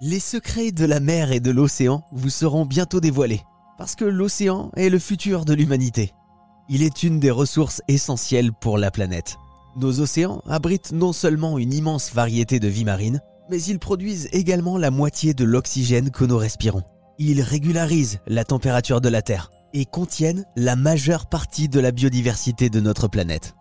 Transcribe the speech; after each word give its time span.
Les 0.00 0.18
secrets 0.18 0.72
de 0.72 0.84
la 0.84 0.98
mer 0.98 1.30
et 1.30 1.38
de 1.38 1.52
l'océan 1.52 2.02
vous 2.10 2.28
seront 2.28 2.66
bientôt 2.66 3.00
dévoilés, 3.00 3.42
parce 3.78 3.94
que 3.94 4.04
l'océan 4.04 4.72
est 4.76 4.88
le 4.88 4.98
futur 4.98 5.44
de 5.44 5.54
l'humanité. 5.54 6.12
Il 6.68 6.82
est 6.82 7.04
une 7.04 7.20
des 7.20 7.30
ressources 7.30 7.80
essentielles 7.86 8.52
pour 8.52 8.76
la 8.76 8.90
planète. 8.90 9.36
Nos 9.76 10.00
océans 10.00 10.42
abritent 10.48 10.90
non 10.90 11.12
seulement 11.12 11.58
une 11.58 11.72
immense 11.72 12.12
variété 12.12 12.58
de 12.58 12.66
vie 12.66 12.84
marine, 12.84 13.20
mais 13.50 13.62
ils 13.62 13.78
produisent 13.78 14.28
également 14.32 14.78
la 14.78 14.90
moitié 14.90 15.32
de 15.32 15.44
l'oxygène 15.44 16.10
que 16.10 16.24
nous 16.24 16.38
respirons. 16.38 16.82
Ils 17.18 17.40
régularisent 17.40 18.18
la 18.26 18.44
température 18.44 19.00
de 19.00 19.08
la 19.08 19.22
Terre 19.22 19.50
et 19.74 19.84
contiennent 19.84 20.44
la 20.56 20.74
majeure 20.74 21.26
partie 21.26 21.68
de 21.68 21.78
la 21.78 21.92
biodiversité 21.92 22.68
de 22.68 22.80
notre 22.80 23.06
planète. 23.06 23.54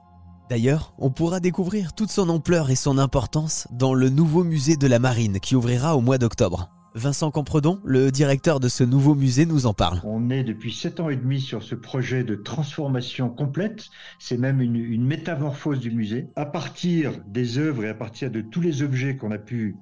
D'ailleurs, 0.53 0.93
on 0.99 1.09
pourra 1.09 1.39
découvrir 1.39 1.93
toute 1.93 2.11
son 2.11 2.29
ampleur 2.29 2.69
et 2.69 2.75
son 2.75 2.99
importance 2.99 3.67
dans 3.71 3.95
le 3.95 4.09
nouveau 4.09 4.43
musée 4.43 4.77
de 4.77 4.85
la 4.85 4.99
marine 4.99 5.39
qui 5.39 5.55
ouvrira 5.55 5.97
au 5.97 6.01
mois 6.01 6.19
d'octobre. 6.19 6.69
Vincent 6.93 7.31
Compredon, 7.31 7.79
le 7.83 8.11
directeur 8.11 8.59
de 8.59 8.67
ce 8.67 8.83
nouveau 8.83 9.15
musée, 9.15 9.47
nous 9.47 9.65
en 9.65 9.73
parle. 9.73 9.99
On 10.03 10.29
est 10.29 10.43
depuis 10.43 10.71
sept 10.71 10.99
ans 10.99 11.09
et 11.09 11.15
demi 11.15 11.41
sur 11.41 11.63
ce 11.63 11.73
projet 11.73 12.23
de 12.23 12.35
transformation 12.35 13.31
complète. 13.31 13.87
C'est 14.19 14.37
même 14.37 14.61
une, 14.61 14.75
une, 14.75 15.03
métamorphose 15.03 15.79
du 15.79 15.89
musée. 15.89 16.29
À 16.35 16.45
partir 16.45 17.13
des 17.25 17.57
œuvres 17.57 17.85
et 17.85 17.89
à 17.89 17.95
partir 17.95 18.29
de 18.29 18.41
tous 18.41 18.61
les 18.61 18.83
objets 18.83 19.17
qu'on 19.17 19.31
a 19.31 19.39
pu 19.39 19.77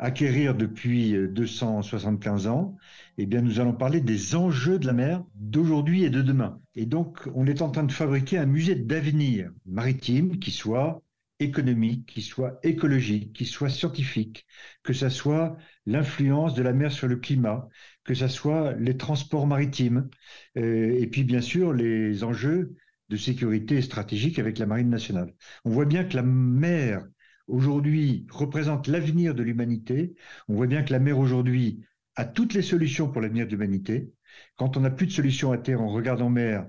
acquérir 0.00 0.54
depuis 0.54 1.14
275 1.28 2.46
ans, 2.48 2.76
eh 3.18 3.26
bien, 3.26 3.42
nous 3.42 3.60
allons 3.60 3.74
parler 3.74 4.00
des 4.00 4.34
enjeux 4.34 4.78
de 4.78 4.86
la 4.86 4.92
mer 4.92 5.24
d'aujourd'hui 5.34 6.04
et 6.04 6.10
de 6.10 6.22
demain. 6.22 6.60
Et 6.74 6.86
donc, 6.86 7.28
on 7.34 7.46
est 7.46 7.62
en 7.62 7.70
train 7.70 7.84
de 7.84 7.92
fabriquer 7.92 8.38
un 8.38 8.46
musée 8.46 8.74
d'avenir 8.74 9.50
maritime 9.66 10.38
qui 10.38 10.50
soit 10.50 11.02
économique, 11.38 12.06
qui 12.06 12.22
soit 12.22 12.58
écologique, 12.62 13.32
qui 13.32 13.46
soit 13.46 13.70
scientifique, 13.70 14.46
que 14.82 14.92
ce 14.92 15.08
soit 15.08 15.56
l'influence 15.86 16.54
de 16.54 16.62
la 16.62 16.72
mer 16.72 16.92
sur 16.92 17.08
le 17.08 17.16
climat, 17.16 17.68
que 18.04 18.14
ce 18.14 18.28
soit 18.28 18.72
les 18.74 18.96
transports 18.96 19.46
maritimes, 19.46 20.08
euh, 20.58 20.96
et 20.98 21.06
puis 21.06 21.24
bien 21.24 21.40
sûr 21.40 21.72
les 21.72 22.24
enjeux 22.24 22.74
de 23.08 23.16
sécurité 23.16 23.82
stratégique 23.82 24.38
avec 24.38 24.58
la 24.58 24.66
marine 24.66 24.90
nationale. 24.90 25.34
On 25.64 25.70
voit 25.70 25.84
bien 25.86 26.04
que 26.04 26.16
la 26.16 26.22
mer 26.22 27.06
aujourd'hui 27.50 28.26
représente 28.30 28.86
l'avenir 28.86 29.34
de 29.34 29.42
l'humanité. 29.42 30.14
On 30.48 30.54
voit 30.54 30.66
bien 30.66 30.82
que 30.82 30.92
la 30.92 30.98
mer 30.98 31.18
aujourd'hui 31.18 31.80
a 32.16 32.24
toutes 32.24 32.54
les 32.54 32.62
solutions 32.62 33.10
pour 33.10 33.20
l'avenir 33.20 33.46
de 33.46 33.50
l'humanité. 33.50 34.10
Quand 34.56 34.76
on 34.76 34.80
n'a 34.80 34.90
plus 34.90 35.06
de 35.06 35.12
solution 35.12 35.52
à 35.52 35.58
terre, 35.58 35.80
on 35.80 35.88
regarde 35.88 36.22
en 36.22 36.30
mer 36.30 36.66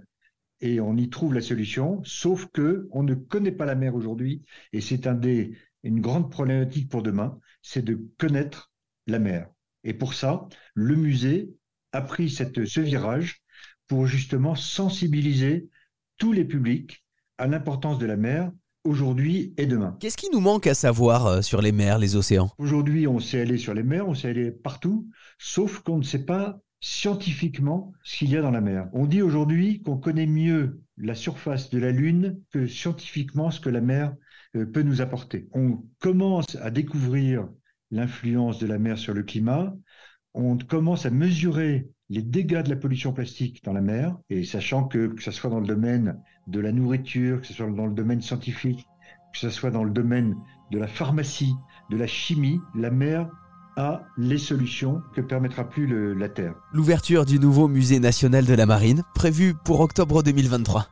et 0.59 0.79
on 0.79 0.95
y 0.95 1.09
trouve 1.09 1.33
la 1.33 1.41
solution, 1.41 2.01
sauf 2.03 2.47
que 2.53 2.87
on 2.91 3.03
ne 3.03 3.15
connaît 3.15 3.51
pas 3.51 3.65
la 3.65 3.75
mer 3.75 3.95
aujourd'hui 3.95 4.43
et 4.73 4.81
c'est 4.81 5.07
un 5.07 5.15
des, 5.15 5.57
une 5.83 6.01
grande 6.01 6.31
problématique 6.31 6.89
pour 6.89 7.01
demain, 7.01 7.39
c'est 7.61 7.83
de 7.83 7.99
connaître 8.17 8.71
la 9.07 9.19
mer. 9.19 9.49
Et 9.83 9.93
pour 9.93 10.13
ça, 10.13 10.47
le 10.73 10.95
musée 10.95 11.51
a 11.91 12.01
pris 12.01 12.29
cette, 12.29 12.65
ce 12.65 12.79
virage 12.79 13.41
pour 13.87 14.05
justement 14.05 14.55
sensibiliser 14.55 15.69
tous 16.17 16.31
les 16.31 16.45
publics 16.45 17.03
à 17.37 17.47
l'importance 17.47 17.97
de 17.97 18.05
la 18.05 18.15
mer 18.15 18.51
aujourd'hui 18.83 19.53
et 19.57 19.65
demain. 19.65 19.95
Qu'est-ce 19.99 20.17
qui 20.17 20.29
nous 20.31 20.39
manque 20.39 20.67
à 20.67 20.73
savoir 20.73 21.25
euh, 21.27 21.41
sur 21.41 21.61
les 21.61 21.71
mers, 21.71 21.99
les 21.99 22.15
océans? 22.15 22.49
Aujourd'hui, 22.57 23.07
on 23.07 23.19
sait 23.19 23.41
aller 23.41 23.57
sur 23.57 23.73
les 23.73 23.83
mers, 23.83 24.07
on 24.07 24.13
sait 24.13 24.29
aller 24.29 24.51
partout, 24.51 25.07
sauf 25.37 25.79
qu'on 25.79 25.97
ne 25.97 26.03
sait 26.03 26.25
pas 26.25 26.59
scientifiquement 26.79 27.93
ce 28.03 28.17
qu'il 28.17 28.31
y 28.31 28.37
a 28.37 28.41
dans 28.41 28.51
la 28.51 28.61
mer. 28.61 28.89
On 28.93 29.05
dit 29.05 29.21
aujourd'hui 29.21 29.81
qu'on 29.81 29.97
connaît 29.97 30.25
mieux 30.25 30.81
la 30.97 31.15
surface 31.15 31.69
de 31.69 31.77
la 31.77 31.91
Lune 31.91 32.41
que 32.51 32.65
scientifiquement 32.67 33.51
ce 33.51 33.59
que 33.59 33.69
la 33.69 33.81
mer 33.81 34.15
euh, 34.55 34.65
peut 34.65 34.81
nous 34.81 35.01
apporter. 35.01 35.47
On 35.53 35.83
commence 35.99 36.55
à 36.55 36.71
découvrir 36.71 37.47
l'influence 37.91 38.57
de 38.59 38.67
la 38.67 38.79
mer 38.79 38.97
sur 38.97 39.13
le 39.13 39.23
climat, 39.23 39.75
on 40.33 40.57
commence 40.57 41.05
à 41.05 41.09
mesurer 41.09 41.89
les 42.09 42.21
dégâts 42.21 42.63
de 42.63 42.69
la 42.69 42.75
pollution 42.75 43.13
plastique 43.13 43.63
dans 43.63 43.73
la 43.73 43.81
mer, 43.81 44.17
et 44.29 44.43
sachant 44.43 44.83
que, 44.83 45.07
que 45.07 45.23
ce 45.23 45.31
soit 45.31 45.49
dans 45.49 45.59
le 45.59 45.67
domaine 45.67 46.19
de 46.47 46.59
la 46.59 46.71
nourriture, 46.71 47.41
que 47.41 47.47
ce 47.47 47.53
soit 47.53 47.69
dans 47.69 47.85
le 47.85 47.93
domaine 47.93 48.21
scientifique, 48.21 48.85
que 49.33 49.39
ce 49.39 49.49
soit 49.49 49.71
dans 49.71 49.83
le 49.83 49.91
domaine 49.91 50.35
de 50.71 50.77
la 50.77 50.87
pharmacie, 50.87 51.53
de 51.89 51.97
la 51.97 52.07
chimie, 52.07 52.59
la 52.75 52.91
mer 52.91 53.29
a 53.77 54.03
les 54.17 54.37
solutions 54.37 55.01
que 55.15 55.21
permettra 55.21 55.69
plus 55.69 56.13
la 56.15 56.27
Terre. 56.27 56.55
L'ouverture 56.73 57.25
du 57.25 57.39
nouveau 57.39 57.67
musée 57.67 57.99
national 57.99 58.45
de 58.45 58.53
la 58.53 58.65
marine, 58.65 59.03
prévue 59.15 59.53
pour 59.53 59.79
octobre 59.79 60.23
2023. 60.23 60.87